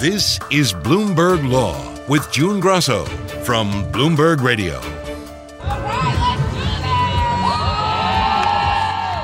This 0.00 0.40
is 0.50 0.72
Bloomberg 0.72 1.46
Law 1.46 1.76
with 2.08 2.32
June 2.32 2.58
Grosso 2.58 3.04
from 3.44 3.70
Bloomberg 3.92 4.40
Radio. 4.40 4.80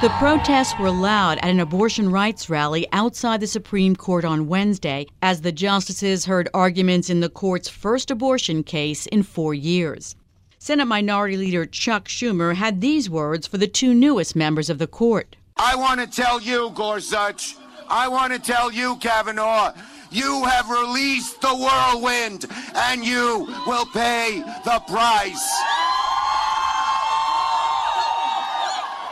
The 0.00 0.12
protests 0.18 0.76
were 0.80 0.90
loud 0.90 1.38
at 1.38 1.44
an 1.44 1.60
abortion 1.60 2.10
rights 2.10 2.50
rally 2.50 2.88
outside 2.90 3.38
the 3.38 3.46
Supreme 3.46 3.94
Court 3.94 4.24
on 4.24 4.48
Wednesday 4.48 5.06
as 5.22 5.42
the 5.42 5.52
justices 5.52 6.24
heard 6.24 6.48
arguments 6.52 7.08
in 7.08 7.20
the 7.20 7.28
court's 7.28 7.68
first 7.68 8.10
abortion 8.10 8.64
case 8.64 9.06
in 9.06 9.22
four 9.22 9.54
years. 9.54 10.16
Senate 10.58 10.86
Minority 10.86 11.36
Leader 11.36 11.66
Chuck 11.66 12.08
Schumer 12.08 12.56
had 12.56 12.80
these 12.80 13.08
words 13.08 13.46
for 13.46 13.58
the 13.58 13.68
two 13.68 13.94
newest 13.94 14.34
members 14.34 14.68
of 14.68 14.78
the 14.78 14.88
court. 14.88 15.36
I 15.56 15.76
want 15.76 16.00
to 16.00 16.08
tell 16.08 16.40
you, 16.40 16.72
Gorsuch, 16.74 17.54
I 17.88 18.08
want 18.08 18.32
to 18.32 18.40
tell 18.40 18.72
you, 18.72 18.96
Kavanaugh, 18.96 19.72
you 20.14 20.44
have 20.44 20.70
released 20.70 21.40
the 21.40 21.54
whirlwind, 21.54 22.46
and 22.74 23.04
you 23.04 23.46
will 23.66 23.86
pay 23.86 24.42
the 24.64 24.80
price. 24.88 25.50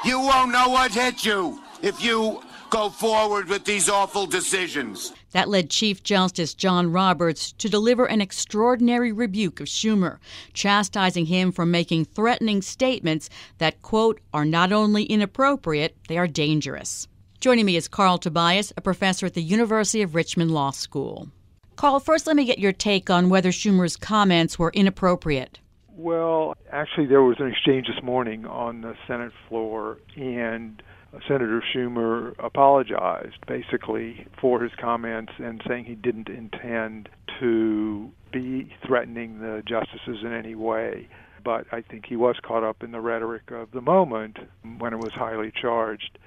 You 0.04 0.20
won't 0.20 0.52
know 0.52 0.68
what 0.68 0.92
hit 0.92 1.24
you 1.24 1.60
if 1.82 2.02
you 2.02 2.40
go 2.70 2.88
forward 2.88 3.48
with 3.48 3.64
these 3.64 3.88
awful 3.88 4.26
decisions. 4.26 5.12
That 5.32 5.48
led 5.48 5.70
Chief 5.70 6.02
Justice 6.02 6.54
John 6.54 6.90
Roberts 6.92 7.52
to 7.52 7.68
deliver 7.68 8.06
an 8.06 8.20
extraordinary 8.20 9.12
rebuke 9.12 9.60
of 9.60 9.66
Schumer, 9.66 10.18
chastising 10.54 11.26
him 11.26 11.52
for 11.52 11.66
making 11.66 12.06
threatening 12.06 12.62
statements 12.62 13.28
that, 13.58 13.82
quote, 13.82 14.20
are 14.32 14.44
not 14.44 14.72
only 14.72 15.04
inappropriate, 15.04 15.96
they 16.08 16.16
are 16.16 16.28
dangerous. 16.28 17.08
Joining 17.42 17.66
me 17.66 17.74
is 17.74 17.88
Carl 17.88 18.18
Tobias, 18.18 18.72
a 18.76 18.80
professor 18.80 19.26
at 19.26 19.34
the 19.34 19.42
University 19.42 20.00
of 20.00 20.14
Richmond 20.14 20.52
Law 20.52 20.70
School. 20.70 21.28
Carl, 21.74 21.98
first 21.98 22.28
let 22.28 22.36
me 22.36 22.44
get 22.44 22.60
your 22.60 22.70
take 22.70 23.10
on 23.10 23.30
whether 23.30 23.48
Schumer's 23.48 23.96
comments 23.96 24.60
were 24.60 24.70
inappropriate. 24.72 25.58
Well, 25.96 26.56
actually, 26.70 27.06
there 27.06 27.24
was 27.24 27.40
an 27.40 27.48
exchange 27.48 27.88
this 27.88 28.00
morning 28.00 28.46
on 28.46 28.82
the 28.82 28.94
Senate 29.08 29.32
floor, 29.48 29.98
and 30.14 30.80
Senator 31.26 31.60
Schumer 31.74 32.36
apologized 32.38 33.44
basically 33.48 34.24
for 34.40 34.62
his 34.62 34.70
comments 34.80 35.32
and 35.38 35.60
saying 35.66 35.86
he 35.86 35.96
didn't 35.96 36.28
intend 36.28 37.08
to 37.40 38.08
be 38.32 38.72
threatening 38.86 39.40
the 39.40 39.64
justices 39.66 40.18
in 40.24 40.32
any 40.32 40.54
way. 40.54 41.08
But 41.42 41.66
I 41.72 41.80
think 41.80 42.06
he 42.06 42.14
was 42.14 42.36
caught 42.40 42.62
up 42.62 42.84
in 42.84 42.92
the 42.92 43.00
rhetoric 43.00 43.50
of 43.50 43.72
the 43.72 43.80
moment 43.80 44.38
when 44.78 44.92
it 44.92 45.00
was 45.00 45.12
highly 45.12 45.50
charged 45.50 46.20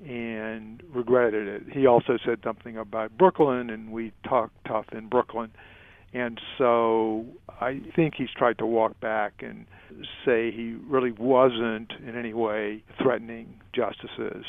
and 0.00 0.82
regretted 0.94 1.48
it. 1.48 1.62
He 1.72 1.86
also 1.86 2.18
said 2.24 2.38
something 2.44 2.76
about 2.76 3.16
Brooklyn, 3.18 3.70
and 3.70 3.90
we 3.90 4.12
talked 4.26 4.54
tough 4.66 4.86
in 4.92 5.08
Brooklyn. 5.08 5.50
And 6.12 6.40
so 6.56 7.26
I 7.60 7.80
think 7.94 8.14
he's 8.16 8.30
tried 8.36 8.58
to 8.58 8.66
walk 8.66 8.98
back 9.00 9.34
and 9.40 9.66
say 10.24 10.50
he 10.50 10.76
really 10.86 11.12
wasn't 11.12 11.92
in 12.06 12.16
any 12.16 12.32
way 12.32 12.82
threatening 13.02 13.60
justices. 13.74 14.44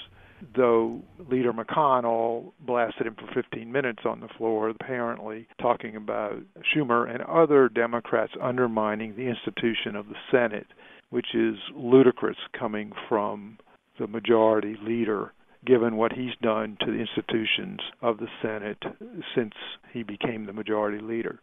Though 0.56 1.02
Leader 1.30 1.52
McConnell 1.52 2.54
blasted 2.62 3.08
him 3.08 3.16
for 3.16 3.28
15 3.34 3.70
minutes 3.70 4.04
on 4.06 4.22
the 4.22 4.30
floor, 4.38 4.70
apparently 4.70 5.48
talking 5.60 5.98
about 5.98 6.38
Schumer 6.74 7.14
and 7.14 7.22
other 7.24 7.68
Democrats 7.68 8.32
undermining 8.42 9.16
the 9.18 9.28
institution 9.28 9.98
of 9.98 10.08
the 10.08 10.16
Senate, 10.32 10.68
which 11.10 11.36
is 11.36 11.56
ludicrous 11.76 12.38
coming 12.58 12.94
from 13.10 13.58
the 14.00 14.08
majority 14.08 14.78
leader 14.82 15.34
given 15.66 15.98
what 15.98 16.14
he's 16.14 16.36
done 16.42 16.78
to 16.80 16.92
the 16.92 17.00
institutions 17.00 17.80
of 18.02 18.18
the 18.18 18.28
Senate 18.42 18.82
since 19.36 19.54
he 19.92 20.04
became 20.04 20.46
the 20.46 20.54
majority 20.54 21.00
leader. 21.00 21.40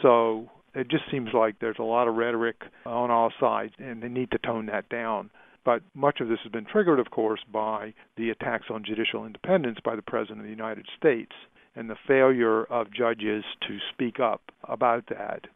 So 0.00 0.50
it 0.74 0.88
just 0.88 1.04
seems 1.10 1.30
like 1.34 1.58
there's 1.58 1.78
a 1.78 1.84
lot 1.84 2.08
of 2.08 2.14
rhetoric 2.14 2.56
on 2.86 3.10
all 3.10 3.32
sides, 3.38 3.74
and 3.78 4.02
they 4.02 4.08
need 4.08 4.30
to 4.30 4.38
tone 4.38 4.66
that 4.66 4.88
down. 4.88 5.30
But 5.64 5.82
much 5.94 6.20
of 6.20 6.28
this 6.28 6.40
has 6.42 6.50
been 6.50 6.64
triggered, 6.64 6.98
of 6.98 7.10
course, 7.10 7.40
by 7.52 7.94
the 8.16 8.30
attacks 8.30 8.66
on 8.70 8.84
judicial 8.84 9.24
independence 9.24 9.78
by 9.84 9.96
the 9.96 10.02
President 10.02 10.40
of 10.40 10.44
the 10.44 10.50
United 10.50 10.86
States 10.96 11.32
and 11.76 11.88
the 11.88 11.96
failure 12.06 12.64
of 12.64 12.92
judges 12.92 13.44
to 13.68 13.78
speak 13.92 14.18
up 14.18 14.42
about 14.64 15.06
that 15.08 15.46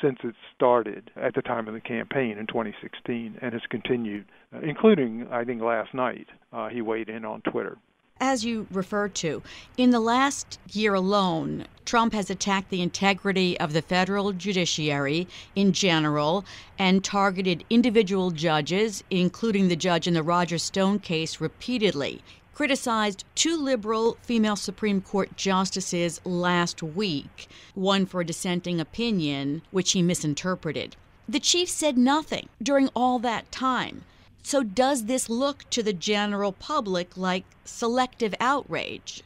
since 0.00 0.18
it 0.24 0.34
started 0.54 1.10
at 1.16 1.34
the 1.34 1.42
time 1.42 1.68
of 1.68 1.74
the 1.74 1.80
campaign 1.80 2.38
in 2.38 2.46
2016 2.46 3.38
and 3.40 3.52
has 3.52 3.62
continued, 3.70 4.26
including, 4.62 5.26
I 5.30 5.44
think, 5.44 5.62
last 5.62 5.94
night. 5.94 6.28
Uh, 6.52 6.68
he 6.68 6.80
weighed 6.82 7.08
in 7.08 7.24
on 7.24 7.40
Twitter. 7.42 7.76
As 8.20 8.44
you 8.44 8.66
referred 8.70 9.14
to, 9.16 9.42
in 9.76 9.90
the 9.90 10.00
last 10.00 10.58
year 10.72 10.94
alone, 10.94 11.66
Trump 11.84 12.12
has 12.12 12.30
attacked 12.30 12.70
the 12.70 12.80
integrity 12.80 13.58
of 13.58 13.72
the 13.72 13.82
federal 13.82 14.32
judiciary 14.32 15.26
in 15.56 15.72
general 15.72 16.44
and 16.78 17.02
targeted 17.02 17.64
individual 17.68 18.30
judges, 18.30 19.02
including 19.10 19.66
the 19.68 19.76
judge 19.76 20.06
in 20.06 20.14
the 20.14 20.22
Roger 20.22 20.58
Stone 20.58 21.00
case, 21.00 21.40
repeatedly 21.40 22.22
criticized 22.54 23.24
two 23.34 23.56
liberal 23.56 24.16
female 24.22 24.56
Supreme 24.56 25.00
Court 25.00 25.36
justices 25.36 26.20
last 26.24 26.82
week, 26.82 27.48
one 27.74 28.06
for 28.06 28.20
a 28.20 28.24
dissenting 28.24 28.80
opinion, 28.80 29.62
which 29.72 29.92
he 29.92 30.02
misinterpreted. 30.02 30.94
The 31.28 31.40
chief 31.40 31.68
said 31.68 31.98
nothing 31.98 32.48
during 32.62 32.90
all 32.94 33.18
that 33.18 33.50
time. 33.50 34.04
So, 34.46 34.62
does 34.62 35.06
this 35.06 35.30
look 35.30 35.64
to 35.70 35.82
the 35.82 35.94
general 35.94 36.52
public 36.52 37.16
like 37.16 37.44
selective 37.64 38.34
outrage? 38.38 39.22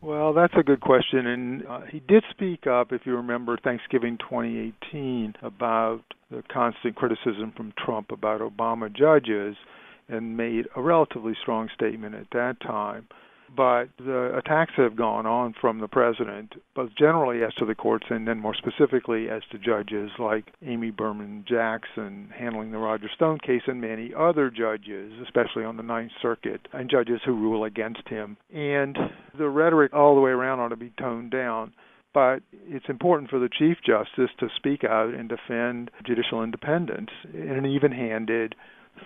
Well, 0.00 0.32
that's 0.32 0.54
a 0.56 0.62
good 0.62 0.80
question. 0.80 1.26
And 1.26 1.66
uh, 1.66 1.80
he 1.80 1.98
did 1.98 2.22
speak 2.30 2.68
up, 2.68 2.92
if 2.92 3.02
you 3.04 3.16
remember, 3.16 3.56
Thanksgiving 3.56 4.18
2018, 4.18 5.34
about 5.42 6.02
the 6.30 6.44
constant 6.48 6.94
criticism 6.94 7.52
from 7.56 7.74
Trump 7.76 8.12
about 8.12 8.40
Obama 8.40 8.88
judges 8.94 9.56
and 10.08 10.36
made 10.36 10.68
a 10.76 10.80
relatively 10.80 11.34
strong 11.42 11.68
statement 11.74 12.14
at 12.14 12.30
that 12.30 12.60
time. 12.60 13.08
But 13.54 13.88
the 13.98 14.34
attacks 14.36 14.72
have 14.76 14.96
gone 14.96 15.26
on 15.26 15.54
from 15.60 15.80
the 15.80 15.88
president, 15.88 16.54
both 16.74 16.90
generally 16.96 17.44
as 17.44 17.52
to 17.54 17.66
the 17.66 17.74
courts 17.74 18.06
and 18.08 18.26
then 18.26 18.38
more 18.38 18.54
specifically 18.54 19.28
as 19.28 19.42
to 19.50 19.58
judges 19.58 20.10
like 20.18 20.46
Amy 20.64 20.90
Berman 20.90 21.44
Jackson 21.46 22.30
handling 22.34 22.70
the 22.70 22.78
Roger 22.78 23.08
Stone 23.14 23.40
case 23.40 23.62
and 23.66 23.80
many 23.80 24.12
other 24.14 24.50
judges, 24.50 25.12
especially 25.22 25.64
on 25.64 25.76
the 25.76 25.82
Ninth 25.82 26.12
Circuit, 26.22 26.66
and 26.72 26.90
judges 26.90 27.20
who 27.26 27.34
rule 27.34 27.64
against 27.64 28.08
him. 28.08 28.38
And 28.54 28.96
the 29.36 29.48
rhetoric 29.48 29.92
all 29.92 30.14
the 30.14 30.22
way 30.22 30.30
around 30.30 30.60
ought 30.60 30.68
to 30.68 30.76
be 30.76 30.92
toned 30.98 31.30
down 31.30 31.72
but 32.14 32.42
it's 32.66 32.88
important 32.88 33.30
for 33.30 33.38
the 33.38 33.48
Chief 33.48 33.78
Justice 33.84 34.30
to 34.38 34.48
speak 34.56 34.84
out 34.84 35.14
and 35.14 35.28
defend 35.28 35.90
judicial 36.04 36.42
independence 36.42 37.10
in 37.32 37.52
an 37.52 37.64
even 37.66 37.92
handed, 37.92 38.54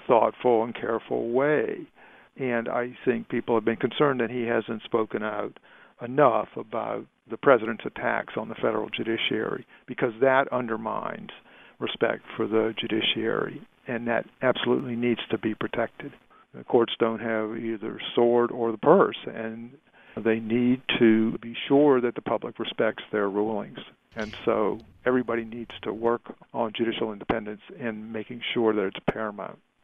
thoughtful 0.08 0.64
and 0.64 0.74
careful 0.74 1.30
way. 1.30 1.86
And 2.38 2.68
I 2.68 2.96
think 3.04 3.28
people 3.28 3.54
have 3.54 3.64
been 3.64 3.76
concerned 3.76 4.20
that 4.20 4.30
he 4.30 4.42
hasn't 4.42 4.82
spoken 4.82 5.22
out 5.22 5.58
enough 6.02 6.48
about 6.56 7.06
the 7.30 7.36
president's 7.36 7.84
attacks 7.86 8.34
on 8.36 8.48
the 8.48 8.54
federal 8.56 8.88
judiciary 8.90 9.66
because 9.86 10.12
that 10.20 10.52
undermines 10.52 11.30
respect 11.78 12.22
for 12.36 12.46
the 12.46 12.74
judiciary 12.78 13.66
and 13.88 14.06
that 14.08 14.26
absolutely 14.42 14.96
needs 14.96 15.20
to 15.30 15.38
be 15.38 15.54
protected. 15.54 16.12
The 16.54 16.64
courts 16.64 16.92
don't 16.98 17.20
have 17.20 17.56
either 17.56 18.00
sword 18.14 18.50
or 18.50 18.72
the 18.72 18.78
purse 18.78 19.18
and 19.26 19.70
they 20.16 20.40
need 20.40 20.82
to 20.98 21.36
be 21.38 21.54
sure 21.68 22.00
that 22.00 22.14
the 22.14 22.22
public 22.22 22.58
respects 22.58 23.02
their 23.12 23.28
rulings. 23.28 23.78
And 24.14 24.34
so 24.46 24.78
everybody 25.04 25.44
needs 25.44 25.72
to 25.82 25.92
work 25.92 26.22
on 26.54 26.72
judicial 26.74 27.12
independence 27.12 27.60
and 27.78 28.12
making 28.12 28.40
sure 28.54 28.72
that 28.74 28.86
it's 28.86 28.98
paramount. 29.10 29.58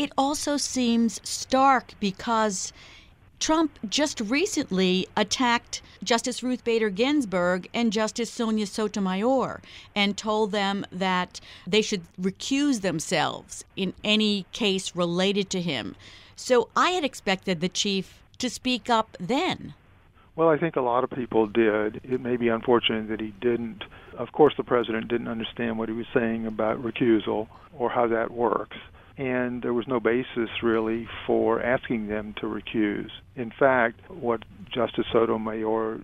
It 0.00 0.12
also 0.16 0.56
seems 0.56 1.20
stark 1.28 1.92
because 2.00 2.72
Trump 3.38 3.78
just 3.86 4.18
recently 4.18 5.06
attacked 5.14 5.82
Justice 6.02 6.42
Ruth 6.42 6.64
Bader 6.64 6.88
Ginsburg 6.88 7.68
and 7.74 7.92
Justice 7.92 8.30
Sonia 8.30 8.66
Sotomayor 8.66 9.60
and 9.94 10.16
told 10.16 10.52
them 10.52 10.86
that 10.90 11.42
they 11.66 11.82
should 11.82 12.04
recuse 12.18 12.80
themselves 12.80 13.62
in 13.76 13.92
any 14.02 14.46
case 14.52 14.96
related 14.96 15.50
to 15.50 15.60
him. 15.60 15.96
So 16.34 16.70
I 16.74 16.92
had 16.92 17.04
expected 17.04 17.60
the 17.60 17.68
chief 17.68 18.22
to 18.38 18.48
speak 18.48 18.88
up 18.88 19.18
then. 19.20 19.74
Well, 20.34 20.48
I 20.48 20.56
think 20.56 20.76
a 20.76 20.80
lot 20.80 21.04
of 21.04 21.10
people 21.10 21.46
did. 21.46 22.00
It 22.04 22.22
may 22.22 22.38
be 22.38 22.48
unfortunate 22.48 23.08
that 23.08 23.20
he 23.20 23.34
didn't. 23.42 23.84
Of 24.16 24.32
course, 24.32 24.54
the 24.56 24.64
president 24.64 25.08
didn't 25.08 25.28
understand 25.28 25.76
what 25.76 25.90
he 25.90 25.94
was 25.94 26.06
saying 26.14 26.46
about 26.46 26.82
recusal 26.82 27.48
or 27.76 27.90
how 27.90 28.06
that 28.06 28.30
works 28.30 28.78
and 29.20 29.62
there 29.62 29.74
was 29.74 29.86
no 29.86 30.00
basis 30.00 30.48
really 30.62 31.06
for 31.26 31.62
asking 31.62 32.08
them 32.08 32.34
to 32.40 32.46
recuse. 32.46 33.10
In 33.36 33.52
fact, 33.56 34.00
what 34.10 34.40
Justice 34.74 35.04
Sotomayor 35.12 36.00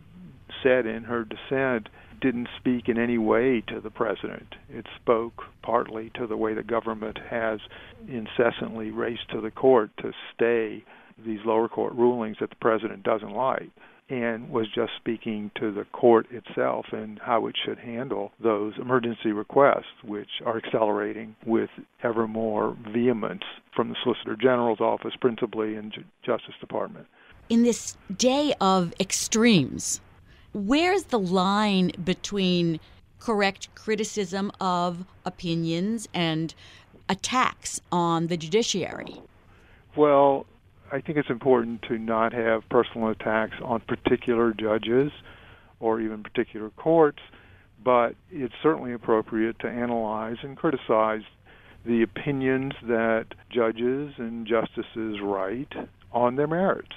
said 0.62 0.84
in 0.84 1.04
her 1.04 1.24
dissent 1.24 1.88
didn't 2.20 2.48
speak 2.58 2.90
in 2.90 2.98
any 2.98 3.16
way 3.16 3.62
to 3.68 3.80
the 3.80 3.90
president. 3.90 4.54
It 4.68 4.86
spoke 5.00 5.44
partly 5.62 6.10
to 6.16 6.26
the 6.26 6.36
way 6.36 6.52
the 6.52 6.62
government 6.62 7.18
has 7.30 7.60
incessantly 8.06 8.90
raced 8.90 9.30
to 9.30 9.40
the 9.40 9.50
court 9.50 9.90
to 10.02 10.12
stay 10.34 10.84
these 11.24 11.40
lower 11.44 11.68
court 11.68 11.94
rulings 11.94 12.36
that 12.40 12.50
the 12.50 12.56
president 12.56 13.02
doesn't 13.02 13.32
like 13.32 13.70
and 14.08 14.48
was 14.50 14.66
just 14.72 14.92
speaking 14.96 15.50
to 15.58 15.72
the 15.72 15.84
court 15.92 16.26
itself 16.30 16.86
and 16.92 17.18
how 17.18 17.46
it 17.46 17.56
should 17.64 17.78
handle 17.78 18.32
those 18.40 18.72
emergency 18.80 19.32
requests, 19.32 19.84
which 20.04 20.28
are 20.44 20.58
accelerating 20.58 21.34
with 21.44 21.70
ever 22.04 22.28
more 22.28 22.76
vehemence 22.92 23.42
from 23.74 23.88
the 23.88 23.96
Solicitor 24.04 24.36
General's 24.36 24.80
office, 24.80 25.14
principally, 25.20 25.74
and 25.74 25.92
J- 25.92 26.04
Justice 26.24 26.54
Department. 26.60 27.06
In 27.48 27.64
this 27.64 27.96
day 28.16 28.54
of 28.60 28.94
extremes, 29.00 30.00
where's 30.52 31.04
the 31.04 31.18
line 31.18 31.90
between 32.04 32.78
correct 33.18 33.74
criticism 33.74 34.52
of 34.60 35.04
opinions 35.24 36.08
and 36.14 36.54
attacks 37.08 37.80
on 37.90 38.28
the 38.28 38.36
judiciary? 38.36 39.16
Well, 39.96 40.46
I 40.92 41.00
think 41.00 41.18
it's 41.18 41.30
important 41.30 41.82
to 41.88 41.98
not 41.98 42.32
have 42.32 42.68
personal 42.70 43.08
attacks 43.08 43.56
on 43.62 43.80
particular 43.80 44.52
judges 44.52 45.10
or 45.80 46.00
even 46.00 46.22
particular 46.22 46.70
courts, 46.70 47.18
but 47.84 48.14
it's 48.30 48.54
certainly 48.62 48.92
appropriate 48.92 49.58
to 49.60 49.68
analyze 49.68 50.36
and 50.42 50.56
criticize 50.56 51.22
the 51.84 52.02
opinions 52.02 52.72
that 52.82 53.26
judges 53.50 54.14
and 54.18 54.46
justices 54.46 55.20
write 55.22 55.72
on 56.12 56.36
their 56.36 56.46
merits 56.46 56.94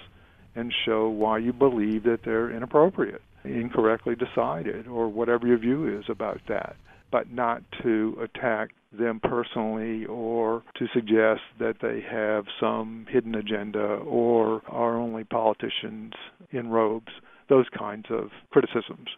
and 0.55 0.73
show 0.85 1.09
why 1.09 1.37
you 1.37 1.53
believe 1.53 2.03
that 2.03 2.19
they're 2.23 2.49
inappropriate, 2.49 3.21
incorrectly 3.43 4.15
decided, 4.15 4.87
or 4.87 5.07
whatever 5.07 5.47
your 5.47 5.57
view 5.57 5.99
is 5.99 6.05
about 6.09 6.41
that, 6.47 6.75
but 7.11 7.31
not 7.31 7.61
to 7.83 8.17
attack 8.21 8.69
them 8.91 9.19
personally 9.21 10.05
or 10.05 10.63
to 10.77 10.87
suggest 10.93 11.41
that 11.59 11.75
they 11.81 12.01
have 12.09 12.45
some 12.59 13.05
hidden 13.09 13.35
agenda 13.35 13.79
or 13.79 14.61
are 14.67 14.97
only 14.97 15.23
politicians 15.23 16.13
in 16.51 16.69
robes, 16.69 17.11
those 17.49 17.65
kinds 17.77 18.05
of 18.09 18.29
criticisms. 18.49 19.09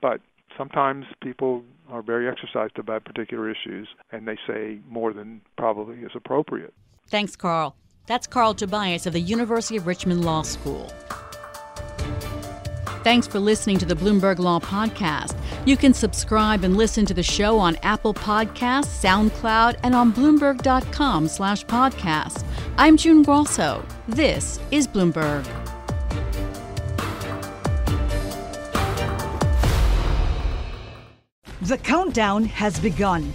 But 0.00 0.20
sometimes 0.56 1.06
people 1.22 1.62
are 1.90 2.02
very 2.02 2.28
exercised 2.28 2.78
about 2.78 3.04
particular 3.04 3.50
issues 3.50 3.88
and 4.12 4.26
they 4.26 4.38
say 4.46 4.78
more 4.88 5.12
than 5.12 5.40
probably 5.56 5.98
is 5.98 6.12
appropriate. 6.14 6.72
Thanks, 7.06 7.36
Carl. 7.36 7.76
That's 8.06 8.26
Carl 8.26 8.54
Tobias 8.54 9.06
of 9.06 9.12
the 9.12 9.20
University 9.20 9.76
of 9.76 9.86
Richmond 9.86 10.24
Law 10.24 10.42
School. 10.42 10.90
Thanks 13.04 13.26
for 13.26 13.38
listening 13.38 13.78
to 13.78 13.86
the 13.86 13.94
Bloomberg 13.94 14.38
Law 14.38 14.58
Podcast. 14.58 15.34
You 15.68 15.76
can 15.76 15.92
subscribe 15.92 16.64
and 16.64 16.78
listen 16.78 17.04
to 17.04 17.12
the 17.12 17.22
show 17.22 17.58
on 17.58 17.76
Apple 17.82 18.14
Podcasts, 18.14 19.04
SoundCloud, 19.04 19.78
and 19.82 19.94
on 19.94 20.14
Bloomberg.com 20.14 21.28
slash 21.28 21.62
podcast. 21.66 22.42
I'm 22.78 22.96
June 22.96 23.22
Grosso. 23.22 23.84
This 24.08 24.58
is 24.70 24.88
Bloomberg. 24.88 25.44
The 31.60 31.76
countdown 31.76 32.46
has 32.46 32.80
begun. 32.80 33.34